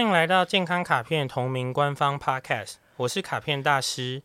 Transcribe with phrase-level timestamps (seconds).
[0.00, 4.22] 欢迎来到健康卡片同名官方 Podcast，我是卡片大师。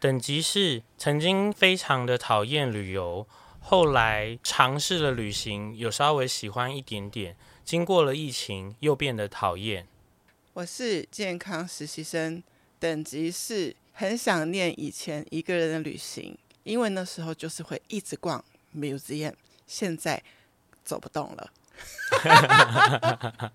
[0.00, 3.26] 等级是曾经非常的讨厌旅游，
[3.60, 7.36] 后来尝试了旅行，有稍微喜欢一点点。
[7.66, 9.86] 经过了疫情，又变得讨厌。
[10.54, 12.42] 我是健康实习生，
[12.78, 18.42] 等级是很想念以前一个人的旅行，因为那时候就是会一直逛
[18.74, 19.34] museum，
[19.66, 20.22] 现在
[20.82, 21.50] 走不动了。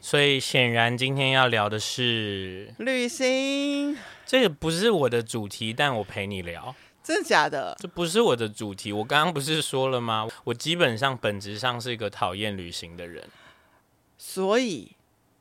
[0.00, 6.74] 所以显然今天要聊的是旅行，这个不是我的主题，但我陪你聊。
[7.02, 7.76] 真的假的？
[7.78, 8.92] 这不是我的主题。
[8.92, 10.26] 我刚刚不是说了吗？
[10.44, 13.28] 我基本上本质上是一个讨厌旅行的人。
[14.16, 14.92] 所以，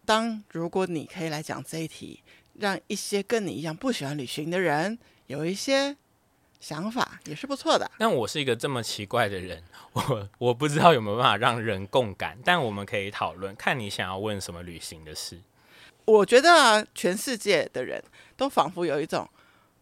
[0.06, 2.22] 当如果你可以来讲这一题，
[2.56, 5.96] 让一些跟你一样不喜欢旅行的人有一些。
[6.60, 15.40] 想法也是不错的，但我是一个这么奇怪的人， 我我不知道有没有办法让人共感，但我们可以讨论，看你想要问什么旅行的事。
[16.06, 18.04] 我觉得啊，全世界的人
[18.36, 19.30] 都仿佛有一种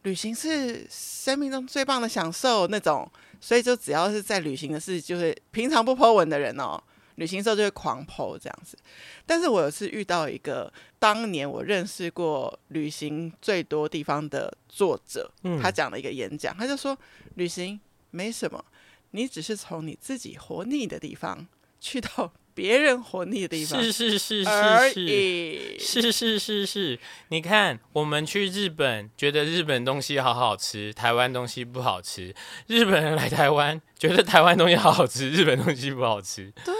[0.03, 3.09] 旅行是生命中最棒的享受那种，
[3.41, 6.81] 所以就只要是在旅行的事，就是平常不 po 文的人哦。
[7.17, 8.77] 旅行的时候就会狂 po 这样子，
[9.25, 16.97] 但是我有次遇到一个当年我认识过旅行最多地方的作者，嗯、他讲了一个演讲，他就说
[17.35, 17.79] 旅行
[18.11, 18.63] 没什么，
[19.11, 21.47] 你只是从你自己活腻的地方
[21.79, 25.77] 去到别人活腻的地方，是是是是是。
[25.79, 26.99] 是是是是，
[27.29, 32.33] 你看我们去日本，觉得日本东西好好吃，台湾东西不好吃；
[32.67, 36.51] 日本人来台湾，觉得台湾东西好好吃，日本东西不好吃。
[36.63, 36.73] 对。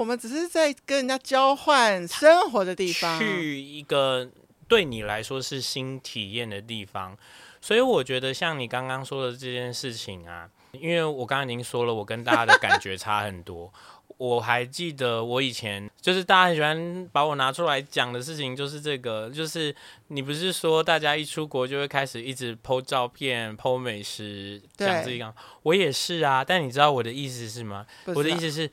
[0.00, 4.26] 我们只是在跟人家交换生活的地方，去一个
[4.66, 7.14] 对你来说是新体验的地方，
[7.60, 13.70] 所以我觉得像你刚刚说的这件事情啊，因为我刚刚已经说了，我跟大家的感觉差很多。
[14.16, 19.74] 我还记得我以前就是大家很喜欢把我拿出来讲的事情，就是这个，就是
[20.08, 26.42] 你不是说大家一出国就会开始一直 po 照片、po 美食，讲这个，我也是啊。
[26.42, 27.84] 但你知道我的意思是吗？
[28.06, 28.70] 我的意思是。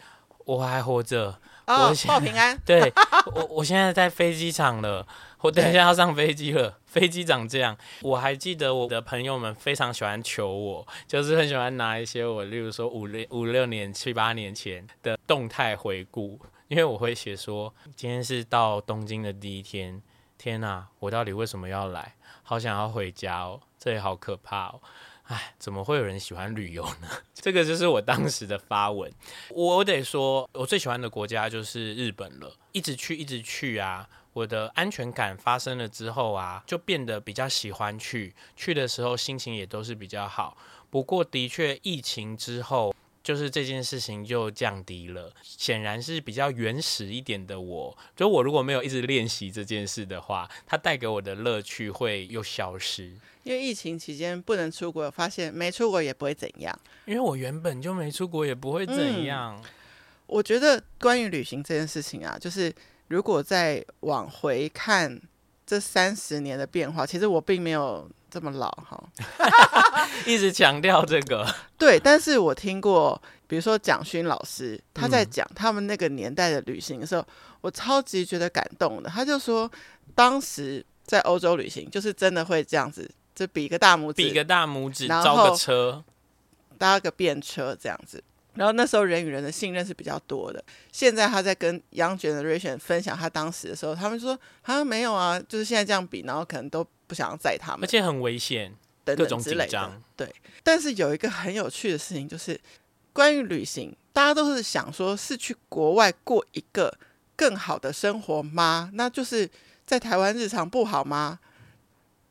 [0.47, 2.57] 我还活着，哦、我报平安。
[2.65, 2.91] 对，
[3.35, 5.05] 我我现在在飞机场了，
[5.41, 6.77] 我等一下要上飞机了。
[6.87, 20.01] 飞机长这样，我还记得我的朋友们非常喜欢求我，就是很喜欢拿一些我，例如说五六五六年、七八年前的动态回顾，因为我会写说，今天是到东京的第一天，
[20.37, 22.15] 天哪，我到底为什么要来？
[22.41, 24.79] 好想要回家哦，这也好可怕哦。
[25.27, 27.07] 哎，怎么会有人喜欢旅游呢？
[27.35, 29.11] 这个就是我当时的发文。
[29.49, 32.55] 我得说，我最喜欢的国家就是日本了。
[32.71, 34.07] 一直去，一直去啊！
[34.33, 38.33] 我的安全感发生了之后啊，就变得比较喜欢去。
[38.55, 40.55] 去的时候心情也都是比较好。
[40.89, 45.33] 不过的确，疫情之后，就是这件事情就降低了。
[45.41, 47.97] 显然是比较原始一点的我。
[48.15, 53.17] 就我如果没有一直练习这件事的话，它带给我的乐趣会又消失。
[53.47, 56.79] 因为疫情期间不能出国，发现没出国也不会怎样。
[57.05, 59.57] 因为我原本就没出国，也不会怎样。
[59.57, 59.69] 嗯，
[60.25, 62.73] 我觉得关于旅行这件事情啊，就是
[63.07, 65.17] 如果再往回看
[65.65, 69.01] 这三十年的变化，其实我并没有这么老哈。
[70.27, 71.47] 一直强调这个，
[71.77, 71.97] 对。
[71.97, 77.25] 但是我听过，比如说蒋勋老师他在讲他们那个年代的旅行的时候，
[77.61, 79.09] 我超级觉得感动的。
[79.09, 79.71] 他就说，
[80.13, 83.09] 当时在欧洲旅行，就是真的会这样子。
[83.37, 86.03] 就比个大拇指，比个大拇指，招个车，
[86.79, 88.23] 搭个便车这样子。
[88.55, 90.63] 然后那时候人与人的信任是比较多的。
[90.91, 98.73] 现在他在跟 Young Generation 分享他当时的时候，他们说啊没有啊，就是现在这样比，然后可能都不想要载他们，而且很危险，
[99.05, 100.01] 等等各种紧张。
[100.15, 100.33] 对，
[100.63, 102.59] 但是有一个很有趣的事情，就是
[103.13, 106.91] 关于旅行，大家都是想说是去国外过一个
[107.35, 108.89] 更好的生活吗？
[108.93, 109.47] 那就是
[109.85, 111.37] 在台湾日常不好吗？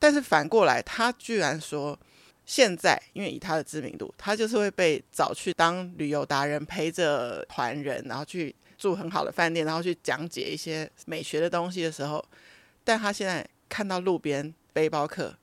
[0.06, 1.98] 但是反过来，他居然说，
[2.44, 12.24] 现在因为以他的知名度，他就是会被找去当旅游达人，陪着团人，然后去住很好的饭店，然后去讲解一些美学的东西的时候，
[12.84, 15.36] 但他现在看到路边背包客，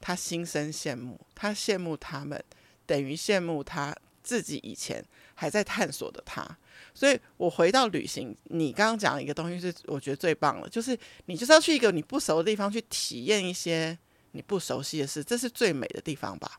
[0.00, 2.42] 他心生羡慕，他羡慕他们，
[2.86, 5.04] 等于羡慕他自己以前
[5.34, 6.56] 还在探索的他。
[6.94, 13.98] 所以我回到旅行，你刚刚讲一个东西是我觉得最棒的，就是你就是要去一个你不熟的地方去体验一些
[14.36, 16.58] 你不熟悉的事，这是最美的地方吧。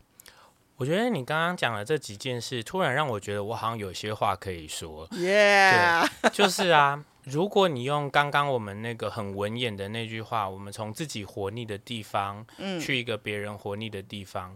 [0.78, 5.08] 我觉得你刚刚讲的这几件事，突然让我觉得我好像有些话可以说。
[5.14, 6.10] 耶，Yeah.
[6.22, 14.56] 对，就是啊，如果你用刚刚我们那个很文言的那句话，我们从自己活腻的地方，嗯，去一个别人活腻的地方，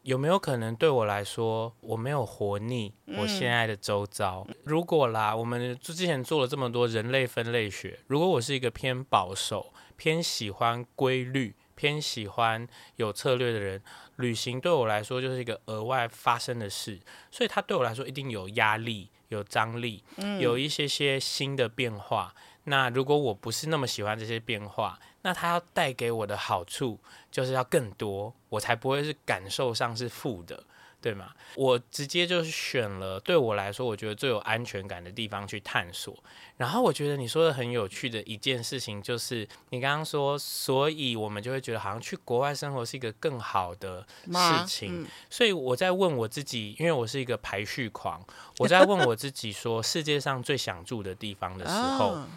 [0.00, 4.46] 有没有可能对我来说，我没有活腻我现在的周遭？
[4.48, 13.80] 嗯，如果啦，我们之前做了这么多人类分类学，如果我是一个偏保守、偏喜欢规律、偏喜欢有策略的人。
[14.16, 17.00] 旅行对我来说就是一个额外发生的事，
[17.30, 20.04] 所以它对我来说一定有压力、有张力，
[20.38, 22.34] 有一些些新的变化。
[22.36, 27.00] 嗯、那如果我不是那么喜欢这些变化，那它要带给我的好处
[27.30, 30.62] 就是要更多，我才不会是感受上是负的。
[31.00, 31.30] 对吗？
[31.56, 36.16] 我直接就是选了对我来说，我觉得最有安全感的地方去探索。
[36.56, 45.02] 然后我觉得你说的很有趣的一件事情，就是你刚刚说，所以我们就会觉得好像去国外生活是一个更好的事情。
[45.02, 48.22] 嗯、所以我在问我自己，因为我是一个排序狂，
[48.58, 52.28] 我在问我自己说，世界上最想住的地方的时候，啊、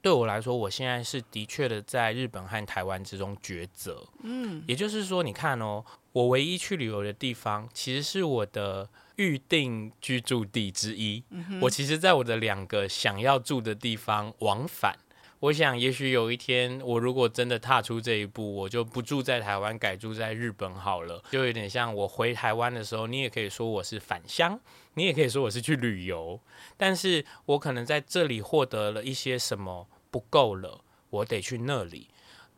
[0.00, 4.02] 对我来说，我现在是的确的在日本和台湾之中抉择。
[4.22, 5.84] 嗯，也就是说，你看哦。
[6.12, 11.24] 我唯一去旅游的地方，其实是我的预定居住地之一。
[11.30, 14.98] 嗯、我其实，在我的两个想要住的地方往返。
[15.40, 21.20] 我想，也许有一天，我如果真的踏出这一步，我就不住在台湾，改住在日本好了。
[21.32, 24.60] 就有点像我回台湾的时候，你也可以说我是返乡，
[24.94, 26.38] 你也可以说我是去旅游。
[26.76, 32.06] 但是我可能在这里获得了一些什么不够了，我得去那里，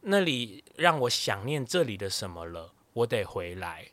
[0.02, 2.72] 那里让我想念这里的什么了。
[2.94, 3.88] 我得回来，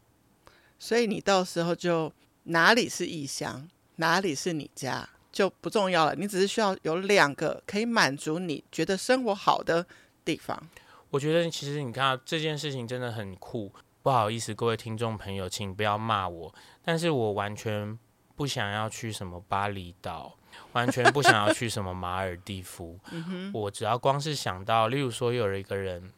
[0.77, 2.13] 所以你到时候就
[2.43, 6.15] 哪里是异乡，哪里是你家就不重要了。
[6.15, 9.85] 你只是需要有两个可以满足你觉得生活好的
[10.23, 10.69] 地方。
[11.09, 13.73] 我觉得其实你看这件事情真的很酷。
[14.03, 16.53] 不好意思，各位听众朋友，请不要骂我，
[16.83, 17.97] 但是我完全
[18.35, 20.35] 不想要去什么巴厘岛，
[20.73, 22.99] 完全不想要去什么马尔地夫。
[23.11, 26.11] 嗯，我只要光是想到，例如说有一个人。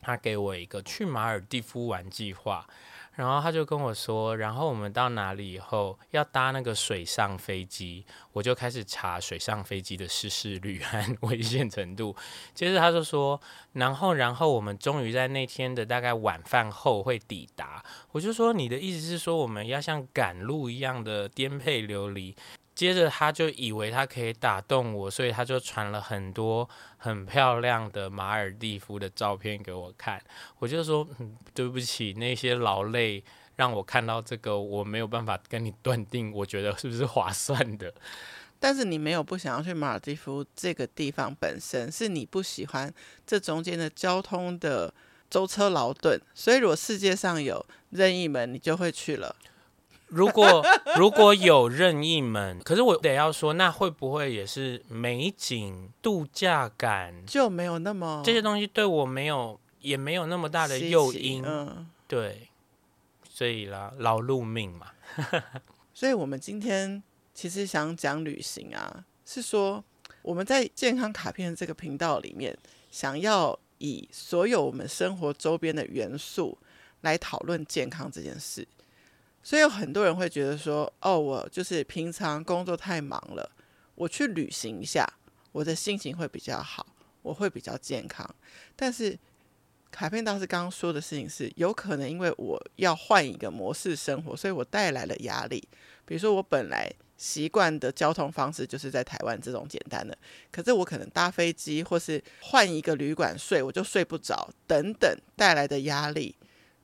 [0.00, 2.66] 他给我一个去马尔地夫玩计划，
[3.14, 12.16] 然后他就跟我说，然后我们到哪里以后要搭那个水上飞机，我就开始查水上飞机的失事率和危险程度。
[12.54, 13.40] 接着他就说，
[13.74, 17.84] 然后然后我们终于在那天的大概晚饭后会抵达。
[18.12, 22.34] 我就说，你的意思是说我们要像赶路一样的颠沛流离？
[22.80, 26.66] 接着他就以为他可以打动我，所以他就传了很多
[26.96, 30.18] 很漂亮的马尔地夫的照片给我看。
[30.58, 33.22] 我就说，嗯，对不起，那些劳累
[33.56, 37.92] 让我看到这个，我没有办法跟你断定，我觉得是不是划算的。
[38.58, 42.90] 但是你没有不想要去马尔地夫这个地方本身，是你不喜欢
[43.26, 44.90] 这中间的交通的
[45.28, 46.18] 舟车劳顿。
[46.34, 49.36] 所以如果世界上有任意门，你就会去了。
[50.10, 50.64] 如果
[50.96, 62.48] 如果有任意门，可是我得要说，那会不会也是美景度假感就没有那么这些东西对我没有也没有那么大的诱因，嗯，对，
[63.28, 64.88] 所以啦，劳碌命嘛。
[65.94, 69.82] 所以我们今天其实想讲旅行啊，是说
[70.22, 72.56] 我们在健康卡片这个频道里面，
[72.90, 76.58] 想要以所有我们生活周边的元素
[77.02, 78.66] 来讨论健康这件事。
[79.42, 83.50] 所以有很多人会觉得说：“哦，我就是平常工作太忙了，
[83.94, 85.10] 我去旅行一下，
[85.52, 86.86] 我的心情会比较好，
[87.22, 88.28] 我会比较健康。”
[88.76, 89.18] 但是
[89.90, 95.66] 卡片大师刚刚说的事情是，有可能因为我要换一个模式生活，所以我带来了压力。
[96.04, 100.16] 比如说，我本来习惯的交通方式就是在台湾这种简单的，
[100.52, 106.36] 可是我可能搭飞机或是换一个旅馆睡，我就睡不着，等等带来的压力。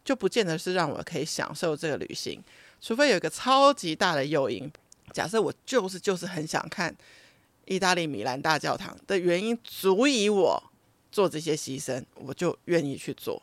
[0.06, 2.40] 就不见得是让我可以享受这个旅行，
[2.80, 4.70] 除非有一个超级大的诱因。
[5.12, 6.94] 假设我就是就是很想看
[7.64, 10.62] 意大利米兰大教堂的原因，足以我
[11.10, 13.42] 做这些牺牲，我就愿意去做。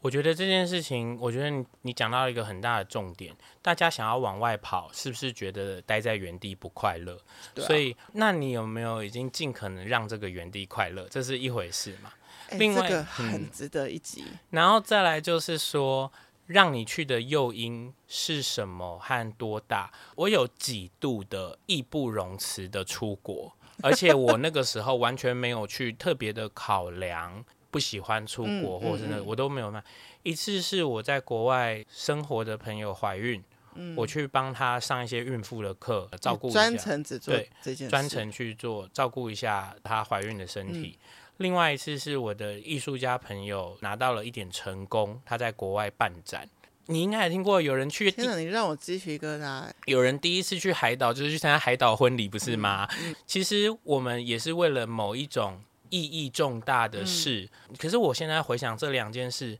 [0.00, 7.18] 我觉得这件事情，我觉得你你讲到一个很大的重点，大家想要往外跑，是不是觉得待在原地不快乐？
[7.56, 11.06] 所以，那你有没有已经尽可能让这个原地快乐？
[11.10, 12.12] 这是一回事嘛？
[12.58, 14.24] 另外，这个很值得一集。
[14.26, 16.12] 嗯，然后再来就是说，
[16.46, 19.92] 让你去的诱因是什么和多大？
[20.16, 29.82] 我有几度的义不容辞的出国，而且我那个时候完全没有去特别的考量不喜欢出国，嗯、或者是那个、我都没有卖。
[30.22, 33.42] 一次是我在国外生活的朋友怀孕，
[33.76, 40.98] 嗯、我去帮她上一些孕妇的课，照顾一下，专程只做这件事，专程去做照顾一下她怀孕的身体。
[41.40, 46.48] 嗯、另外一次是我的艺术家朋友拿到了一点成功，他在国外办展。
[46.86, 49.70] 你应该也听过有人去，天哪，你让我鸡皮疙瘩。
[49.86, 52.88] 有人第一次去海岛，就是去参加海岛婚礼，不是吗？
[53.00, 57.48] 嗯嗯、其实我们也是为了某一种意义重大的事。
[57.68, 59.56] 嗯、可是我现在回想这两件事，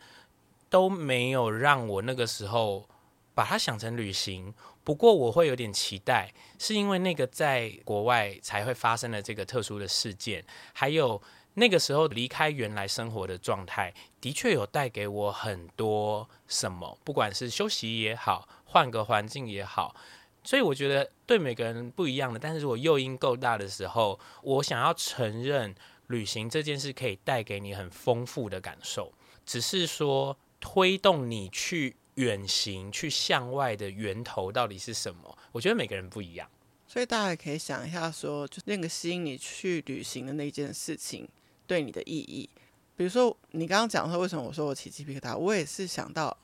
[0.69, 2.89] 都没有让我那个时候
[3.33, 4.53] 把它想成旅行。
[4.83, 11.23] 不过我会有点期待，是因为那个在国外才会发生的这个特殊的事件，还有。
[11.61, 19.95] 那个时候离开原来生活的状态，的确有带给我很多什么，不管是休息也好，换个环境也好，
[20.43, 22.39] 所以我觉得对每个人不一样的。
[22.39, 25.75] 但是如果诱因够大的时候，我想要承认
[26.07, 29.13] 旅行这件事可以带给你很丰富的感受，
[29.45, 35.37] 只是说推动你去远行、去向外的源头到底是什么？
[35.53, 36.49] 我觉得每个人不一样，
[36.87, 41.29] 所以大家也可以想一下说，说就那个吸引你去旅行的那件事情。
[41.71, 42.51] 对你的意义，
[42.97, 46.37] 比如说你刚刚讲说为什么我说我起鸡皮疙瘩，我也是想到，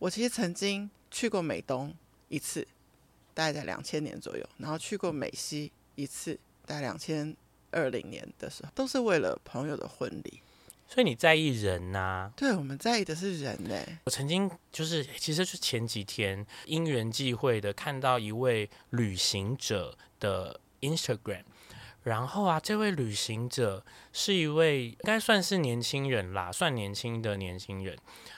[0.00, 1.94] 我其实曾经去过美东
[2.26, 2.66] 一次，
[3.32, 7.32] 大概在两千年左右，然后去过美西一次，大概两千
[7.70, 10.42] 二零年的时候，都是为了朋友的婚礼。
[10.88, 12.32] 所以你在意人呐、啊？
[12.36, 13.80] 对，我们在意的是人呢。
[14.02, 21.44] 我曾经就是，其实是前几天因缘际会的看到一位旅行者的 Instagram。
[22.02, 27.94] 然后啊，这位旅行者是一位应该算是年轻人啦，算年轻的年轻人。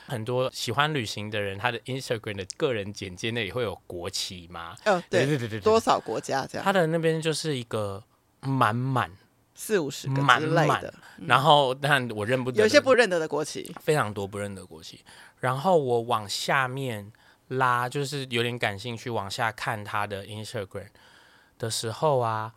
[0.06, 4.76] 很多喜欢旅行的人，他的 Instagram 的个人简介那里会有国旗吗？
[4.84, 6.64] 哦，对对对对，多少国家这样？
[6.64, 8.02] 他的那边就是一个
[8.40, 9.10] 满满
[9.54, 10.92] 四五十个满满的，
[11.28, 15.00] 然后但我认不得，有些不认得的国旗，非常多不认得国旗。
[15.38, 17.12] 然后我往下面
[17.46, 20.88] 拉，就是有点感兴趣，往下看他的 Instagram
[21.58, 22.52] 的时候啊。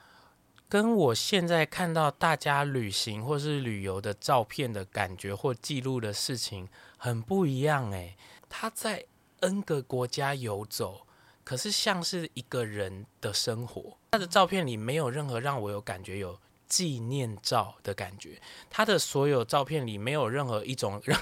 [0.68, 6.68] 跟我现在看到大家旅行或是旅游的照片的感觉或记录的事情
[6.98, 8.18] 很不一样诶，
[8.50, 9.06] 他在
[9.42, 11.06] N 个国家游走，
[11.44, 13.98] 可是像是一个人的生活。
[14.12, 18.42] 他的照片里没有任何让我有感觉有纪念照的感觉。
[18.70, 21.20] 他的所有照片里没有任何一种让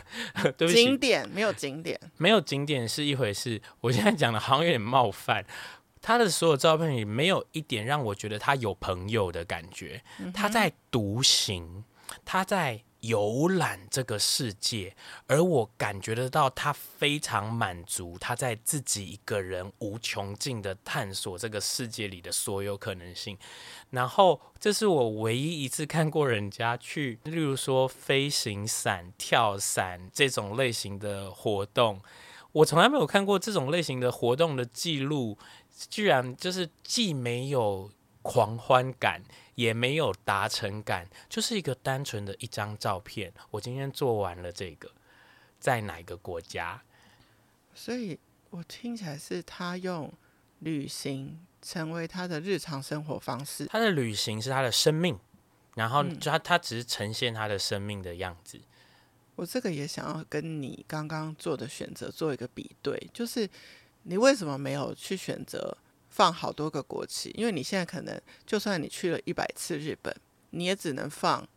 [0.56, 3.62] 对不起，景点，没有景点，没有景点是一回事。
[3.82, 5.46] 我现在讲的好像有点冒犯。
[6.04, 11.86] 他的所有照片里没有一点让我觉得他有朋友的感觉，他在独行，
[12.26, 14.96] 他在游览这个世界，
[15.28, 23.38] 而我感觉得到他非常满足，他在自己一个人无穷尽的探索这个世界里的所有可能性。
[23.92, 32.02] 然后，这是我唯一一次看过人家去，例如说飞行伞、跳伞这种类型的活动，
[32.54, 35.38] 我从来没有看过这种类型的活动的记录。
[35.90, 39.22] 居然就是既没有狂欢感，
[39.56, 43.34] 也没有达成感，就是一个单纯的一张照片。
[43.52, 44.90] 我今天做完了这个，
[45.60, 46.82] 在哪个国家？
[47.74, 48.18] 所以
[48.52, 50.14] 我听起来是他用
[50.60, 53.66] 旅行成为他的日常生活方式。
[53.66, 55.20] 他的旅行是他的生命，
[55.76, 58.58] 然后就他他只是呈现他的生命的样子。
[58.58, 58.64] 嗯，
[59.36, 63.50] 我这个也想要跟你刚刚做的选择做一个比对，就是。
[64.04, 65.78] 你为什么没有去选择
[66.10, 67.32] 放好多个国旗？
[67.36, 70.16] 因为你现在可能就算你去了一百次日本，
[70.52, 71.48] 你也只能放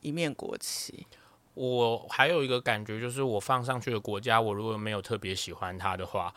[0.00, 1.06] 一面国旗。
[1.54, 6.34] 我还有一个感觉，就是我放上去的国家，我如果没有特别喜欢它的话，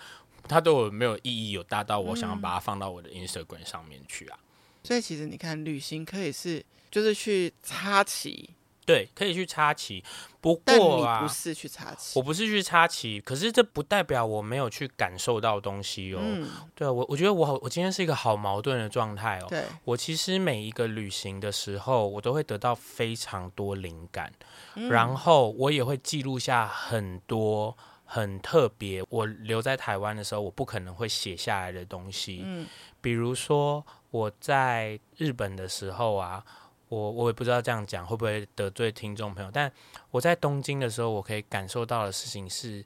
[0.47, 4.39] 它对我没有意义，有大到我想要把它放到我的 Instagram 上面去啊。
[4.83, 8.49] 所以其实你看，旅行可以是就是去插旗。
[8.89, 10.03] 对，可以去插旗，
[10.41, 16.19] 不过啊，你不是去插旗，我不是去插旗，可是这不代表我没有去感受到东西哦。
[16.19, 19.45] 嗯、对啊，我我觉得我好我今天是一个好矛盾的状态哦。
[19.47, 24.33] 对，我其实每一个旅行的时候，我都会得到非常多灵感，
[24.73, 32.41] 嗯、然后我也会记录下很多很特别，我留在台湾的时候，我不可能会写下来的东西。
[32.43, 32.65] 嗯，
[32.99, 36.43] 比如说我在日本的时候啊。
[36.89, 39.71] 我我也不知道这样讲会不会得罪听众朋友，但
[40.11, 42.83] 我在东京的时候，我可以感受到的事情是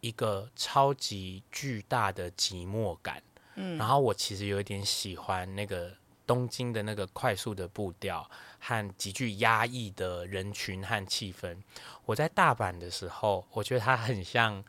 [0.00, 3.22] 一个超级巨大的寂寞感。
[3.54, 5.92] 嗯，然后我其实有一点喜欢那个
[6.26, 8.28] 东京的那个快速的步调
[8.58, 11.56] 和极具压抑的人群和气氛。
[12.06, 14.64] 我在大阪的时候，我觉得它很像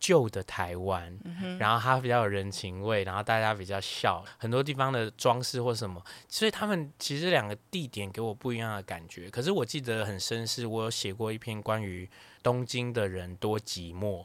[0.00, 9.28] 旧的台湾，嗯、然后它比较有人情味，然后大家比较笑，很多地方的装饰或什么，所以他们其实两个地点给我不一样的感觉。
[9.30, 12.08] 可是我记得很深，是我有写过一篇关于
[12.42, 14.24] 东京的人多寂寞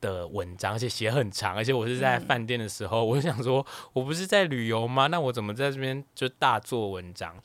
[0.00, 5.06] 的文章，而且写很长，而且我是在饭店的时候，嗯、我就想说，我不是在旅游吗？
[5.06, 7.40] 那我怎么在这边就大做文章？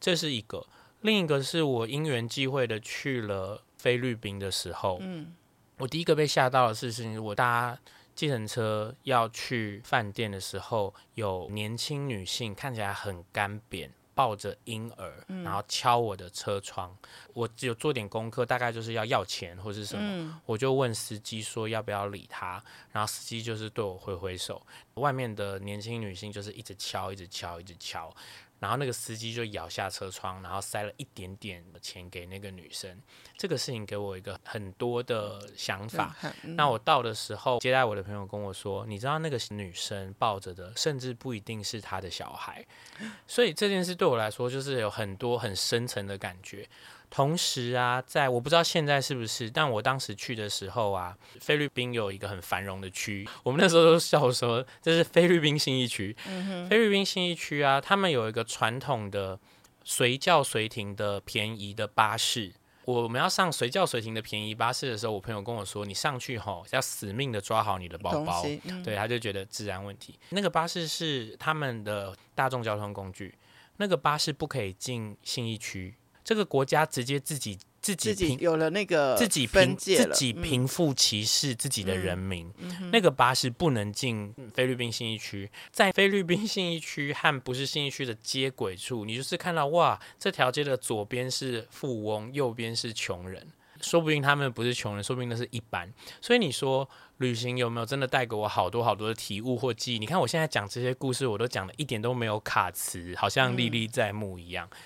[0.00, 0.66] 这是一个，
[1.02, 5.34] 另一个是我因缘际会的去了菲律宾的时候，嗯。
[5.80, 7.76] 我第一个被吓到的事情，我搭
[8.14, 16.94] 计程车要去饭店的时候，有年轻女性看起来很干瘪，抱着婴儿，然后敲我的车窗。
[17.32, 24.60] 我只有做点功课，大概就是要要钱或是什么，我就问司机说要不要理他，然后司机就是对我挥挥手。
[24.94, 28.14] 外面的年轻女性就是一直敲，一直敲，一直敲。
[28.60, 32.96] 然后那个司机就摇下车窗，然后塞了一点点的钱给那个女生。
[33.36, 36.14] 这个事情给我一个很多的想法。
[36.44, 42.64] 嗯、那我到的时候，接待我的朋友跟我说：“你知道那个女生抱着的，甚至不一定是她的小孩。
[43.26, 46.68] ”所以这件事对我来说，就是有很多很深层的感觉。
[47.10, 56.16] 同时啊，在我不知道现在是不是，但我当时去的时候啊，菲律宾有一个很繁荣的区，我们那时候都笑说这是菲律宾信义区。
[56.28, 59.38] 嗯、菲律宾信义区啊，他们有一个传统的
[59.82, 62.52] 随叫随停的便宜的巴士。
[62.84, 70.18] 我们要上随叫随停的便宜巴士的时候，我朋友跟我说，你上去吼要死命的抓好你的包包，嗯、对，他就觉得治安问题。
[70.30, 73.34] 那个巴士是他们的大众交通工具，
[73.76, 75.94] 那个巴士不可以进信义区。
[76.24, 82.52] 这个国家直接自己自己，自己有了那个自己分界自己贫富歧视自己的人民，
[82.92, 93.46] 那个巴士不能进菲律宾信义区，在菲律宾信义区和不是信义区的接轨处，你就是看到哇，这条街的左边是富翁，右边是穷人，
[93.80, 95.90] 说不定他们不是穷人，说不定那是一般。
[96.20, 96.86] 所以你说
[97.16, 99.98] 旅行有没有真的带给我好多好多的体悟或记忆？
[99.98, 104.68] 你看我现在讲这些故事，我都讲的一点都没有卡词，好像历历在目一样。
[104.70, 104.76] 嗯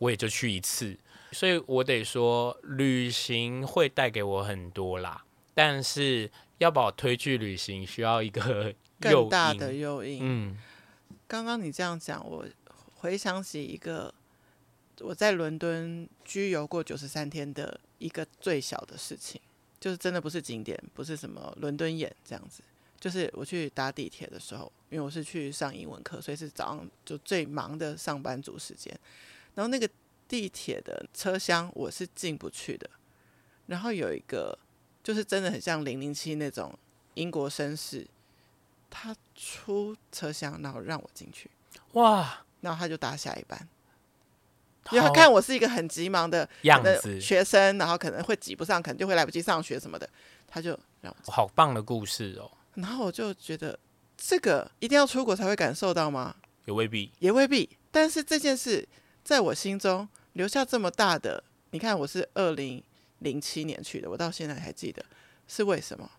[0.00, 0.96] 我也就去一次，
[1.30, 5.22] 所以我得说，旅行会带给我很多啦。
[5.52, 10.20] 但是要把我推去旅行，需要一个更大的诱因。
[10.22, 10.58] 嗯，
[11.28, 12.46] 刚刚你这样讲，我
[12.94, 14.12] 回想起一个
[15.00, 19.38] 我在伦敦居游过九十三天的一个最小的事情，
[19.78, 22.62] 就是真的不是景点，不是什么伦敦眼这样子，
[22.98, 28.98] 就是我去搭地铁的时候，因为我是去上英文课，所以是早上就最忙的上班族时间。
[29.54, 29.88] 然后那个
[30.28, 32.88] 地铁的车厢我是进不去的，
[33.66, 34.56] 然后有一个
[35.02, 36.72] 就是真的很像零零七那种
[37.14, 38.06] 英国绅士，
[38.88, 41.50] 他出车厢然后让我进去，
[41.94, 42.44] 哇！
[42.60, 43.68] 然后他就搭下一班，
[44.92, 50.08] 因为他看我是一个很急忙的样子学生，然后可能会挤不上，可能就会来不及上学什么的，
[50.46, 51.32] 他就让我。
[51.32, 52.48] 好棒的故事哦！
[52.74, 53.76] 然后我就觉得
[54.16, 56.36] 这个一定要出国才会感受到吗？
[56.66, 57.68] 也未必，也未必。
[57.90, 58.88] 但是这件事。
[59.24, 62.82] 在我心中留下这么大的，你看我是二零
[63.18, 65.04] 零七年去的，我到现在还记得，
[65.46, 66.10] 是为什么？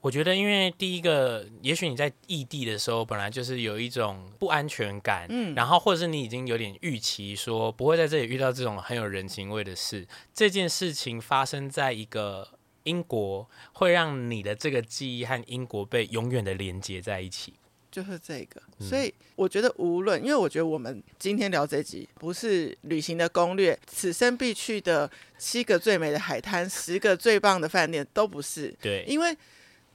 [0.00, 12.48] 我觉得，因为第一个，也许你在异地的时候，本来就是有一种不安全感，嗯，然后或者是你已经有点预期说不会在这里遇到这种很有人情味的事，这件事情发生在一个
[12.84, 17.54] 英国，会让你的这个记忆和英国被永远的连接在一起。
[17.90, 28.74] 就是这个，所以我觉得无论，因为我觉得我们今天聊这集不是旅行的攻略，此生必去的七个最美的海滩，十个最棒的饭店都不是。
[28.80, 29.36] 对，因为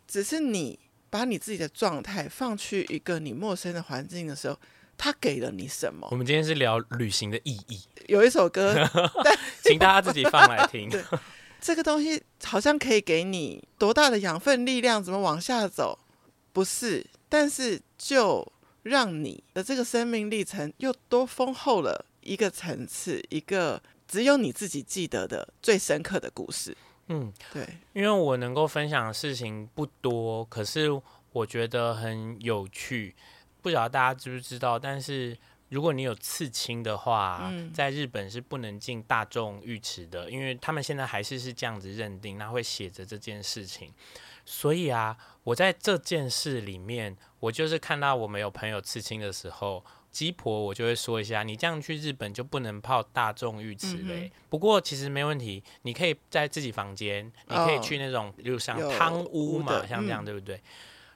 [0.08, 0.78] 只是你
[1.10, 4.60] 把你自己的状态放去一个你陌生的环境的时候，
[4.98, 6.08] 它给了你什么？
[6.10, 8.74] 我们今天是聊旅行的意义，有一首歌，
[9.24, 10.90] 但请大家自己放来听。
[11.62, 16.00] 这个东西好像可以给你多大的养分、力量，怎么往下走？
[16.52, 17.06] 不是。
[17.34, 26.78] 但是，就让你的这个生命历程又多丰厚了一个层次，一个只有你自己记得的最深刻的故事。
[27.08, 30.90] 嗯，对，因为我能够分享的事情不多，可是
[31.32, 33.16] 我觉得很有趣。
[33.64, 35.36] 不晓得大家知不知道，但是
[35.70, 43.92] 如果你有刺青的话，嗯、在日本是不能进大众浴池的，因为他们现在还是是这样子认定，那会写着这件事情。
[44.46, 54.32] 所以啊，我在这件事里面，我就是看到我们有朋友刺青的时候，鸡婆我就会说一下，你这样去日本就不能泡大众浴池嘞。
[54.34, 60.58] 嗯、不过其实没问题，你可以在自己房间，你可以去那种，比如像汤屋嘛，像这样，对不对？
[60.58, 60.62] 嗯、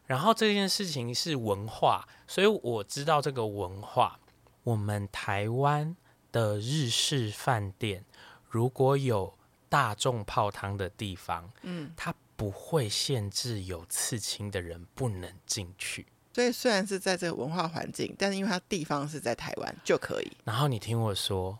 [0.08, 4.20] 然后这件事情是文化，所以我知道这个文化。
[4.64, 5.96] 我们台湾
[6.32, 8.04] 的日式饭店
[8.50, 9.38] 如果有
[9.70, 12.16] 大众泡汤的地方，嗯，它。
[12.38, 16.08] 不会限制有刺青的人不能进去。
[16.34, 20.32] 所以虽然是在这个文化环境，但是因为它地方是在台湾就可以。
[20.46, 21.60] 然后你听我说，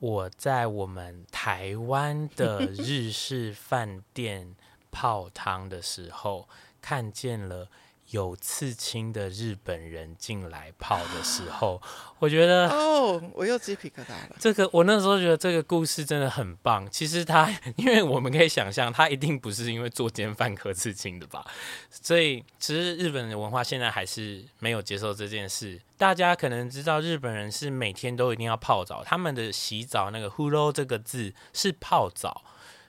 [0.00, 4.54] 我在我们台湾的日式饭店
[4.90, 6.48] 泡汤的时候，
[6.82, 7.70] 看见了。
[8.12, 11.80] 有刺青的日本人进来泡的时候，
[12.18, 14.36] 我觉得哦，我又鸡皮疙瘩了。
[14.38, 16.88] 这个我那时候觉得这个故事真的很棒。
[16.90, 21.44] 其实他， 因为我们可以想象，他一定不是因为作奸犯科刺青的吧？
[21.90, 25.80] 所以，其实日本的文化现在还是没有接受这件事。
[25.96, 32.42] 大家可能知道，日本人是每天都一定要泡澡，他们的洗澡那个 “huro” 这个字是泡澡。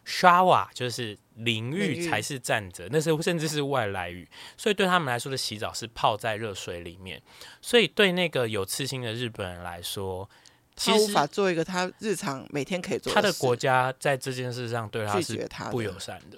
[0.05, 7.21] shower 就是淋浴才是站着，那是甚至是外来语，所以对他们来说的洗澡是泡在热水里面。
[7.61, 10.29] 所以对那个有刺青的日本人来说，
[10.75, 13.15] 他无法做一个他日常每天可以做的。
[13.15, 16.37] 他的国家在这件事上对他是不友善的。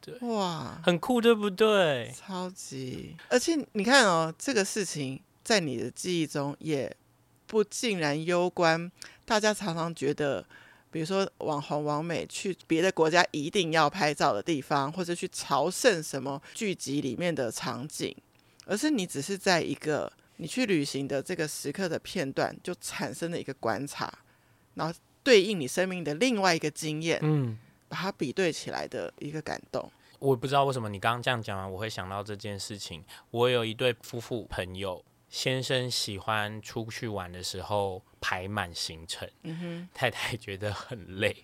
[0.00, 2.12] 对，哇，很酷，对不对？
[2.12, 6.92] 超级，而且你看哦，这个事情在你的记忆中也
[7.46, 8.90] 不尽然攸关。
[9.24, 10.44] 大家常常觉得。
[10.92, 18.14] 比如说网红王美去别的国家一定要拍照的地方，或者去朝圣什么剧集里面的场景，
[18.66, 24.12] 而是你只是在一个你去旅行的这个时刻的片段，就产生了一个观察，
[24.74, 29.90] 然后对应你生命的另外一个经验，嗯，把它比对起来的一个感动。
[30.18, 33.02] 我不知道为什么你刚刚这样讲完，我会想到这件事情。
[33.30, 35.02] 我有一对夫妇朋友。
[35.32, 41.34] 先生喜欢出去玩的时候排满行程，嗯，太太觉得很累。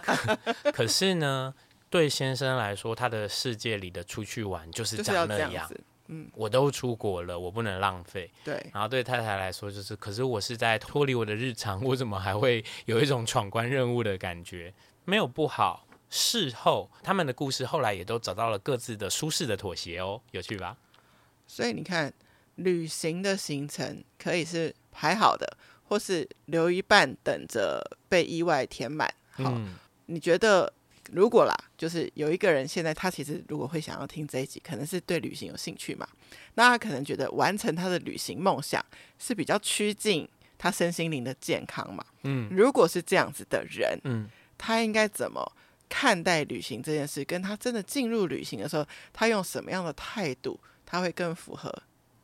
[0.00, 0.38] 可，
[0.70, 1.52] 可是呢，
[1.90, 5.68] 对先生来说，他的世界里的出去玩就是长那样。
[6.06, 8.30] 嗯，我都出国了，我不能浪费。
[8.44, 8.64] 对。
[8.72, 14.72] 然后对太太来说，就是，可是我是在脱离我的日常，我怎么还会有一种闯关任务的感觉？
[15.04, 15.88] 没有不好。
[16.08, 20.76] 事后他们的故事后来也都找到了各自的舒适的妥协哦，有趣吧？
[21.48, 22.12] 所以你看。
[22.56, 29.12] 旅行的行程可以是排好的，或是留一半等着被意外填满。
[29.30, 29.74] 好，嗯、
[30.06, 30.72] 你觉得
[31.10, 36.06] 如果啦，就是有一个人现在他其实如果会想要听这一集，可能是对旅行有兴趣嘛？
[36.54, 38.84] 那他可能觉得完成他的旅行梦想
[39.18, 42.04] 是比较趋近他身心灵的健康嘛？
[42.22, 45.50] 嗯，如果是这样子的人，嗯，他应该怎么
[45.88, 47.24] 看待旅行这件事？
[47.24, 51.72] 跟他真的进入旅行的时候，他用什么样的态度，他会更符合？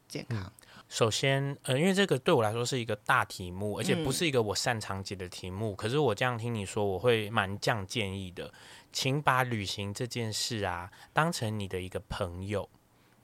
[0.08, 0.40] 健康。
[0.40, 0.50] 嗯，
[0.88, 5.72] 首先，呃，因为这个对我来说是一个大题目，而且不是一个我擅长解的题目。
[5.72, 8.52] 嗯，可是我这样听你说，我会蛮这样建议的，
[8.92, 12.68] 请把旅行这件事啊当成你的一个朋友。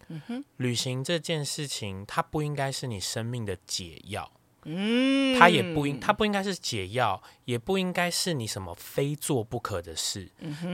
[0.08, 4.30] 嗯哼，旅行这件事情，它不应该是你生命的解药。
[4.64, 10.30] 嗯，它也不应，它不应该是解药，也不应该是你什么非做不可的事。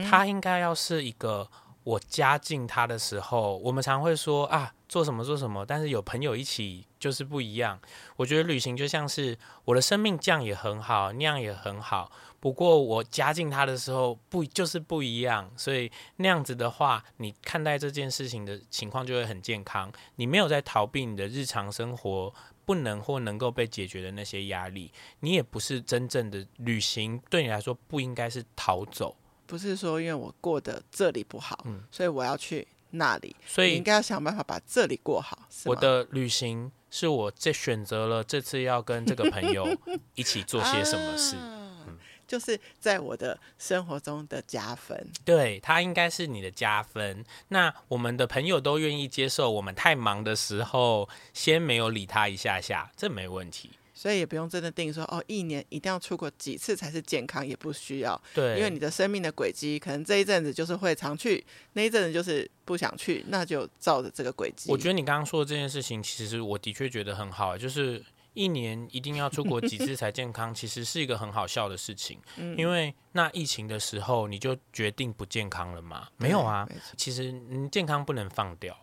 [0.09, 1.49] 它应该要是一个。
[1.83, 7.79] 我加进它的时候，我们常会说啊，做什么做什么，但是有朋友一起就是不一样。
[8.17, 12.11] 我觉得旅行就像是我的生命，这样也很好，那样也很好。
[12.41, 15.49] 不过我加进他的时候，不就是不一样。
[15.55, 19.89] 所以那样子的话，你看待这件事情的情况就会很健康。
[20.17, 22.33] 你没有在逃避你的日常生活
[22.65, 27.17] 不能或能够被解决的那些压力，你也不是真正的旅行。
[27.29, 29.15] 对你来说，不应该是逃走。
[29.47, 35.47] 不是说因为我过得这里不好，嗯，所以我要去那里，所以你应该要想办法把这里过好。
[35.65, 39.67] 我的旅行是我这选择了这次要跟这个朋友
[40.15, 45.09] 一起做些什么事，啊嗯，就是在我的生活中的加分。
[45.23, 47.25] 对，他应该是你的加分。
[47.49, 53.71] 那我们的朋友都愿意接受，我们太忙的时候先没有理他一下下，这没问题。
[54.01, 58.19] 所以也不用真的定说哦，一年一定要出国几次才是健康，也不需要。
[58.33, 64.71] 对，因为你的生命的轨迹，可能这一阵子就是会常去，那一阵子就是不想去，那就照着这个轨迹。
[64.71, 72.17] 我觉得你刚刚说的这件事情，其实我的确觉得很好，就是一年一定要出国几次才健康，其实是一个很好笑的事情。
[72.37, 76.07] 嗯，因为那疫情的时候，你就决定不健康了嘛？
[76.17, 78.75] 没有啊，其实你健康不能放掉。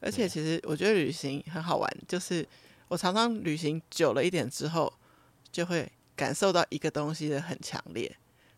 [0.00, 2.46] 而且其实我觉得旅行很好玩，就是。
[2.90, 4.92] 我常常旅行久了一点之后，
[5.52, 8.16] 就会感受到一个东西的很强烈，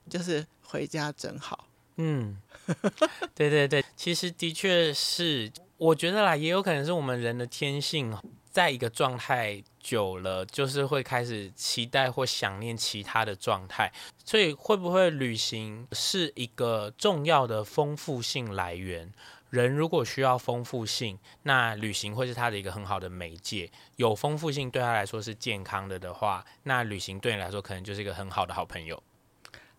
[0.09, 1.68] 就是回家真好。
[1.97, 2.38] 嗯，
[3.37, 8.16] 对对对，其实的确是，我觉得啦，也有可能是我们人的天性，
[8.51, 13.92] 在一个状态久了，就是会开始期待或想念其他的状态。
[14.25, 19.12] 所以，会不会旅行是一个重要的丰富性来源？
[19.53, 23.71] 人如果需要丰富性，那旅行会是他的一个很好的媒介。
[23.97, 29.03] 有丰富性对他来说是健康的的话，那旅行对你来说可能就是一个很好的好朋友。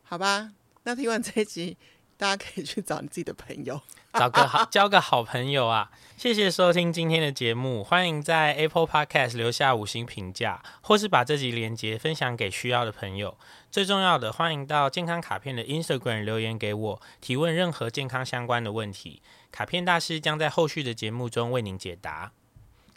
[0.03, 0.51] 好吧，
[0.83, 1.75] 那听完这一集，
[2.23, 3.81] 大大家可以去找你自己的朋友，
[4.13, 5.91] 找个好 交个好朋友啊！
[6.15, 13.37] 谢谢收听今天的节目，欢迎在 Apple Podcast 留下五星评价，或是把这集连接分享给需要的朋友。
[13.69, 22.31] 最重要的，欢迎到健康卡片的 Instagram 留言给我，提问任何健康相关的问题，卡片大师将在后续的节目中为您解答。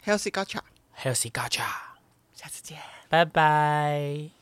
[0.05, 1.65] Healthy Gacha，Healthy Gacha，
[2.33, 2.77] 下次见，
[3.09, 4.36] 拜拜。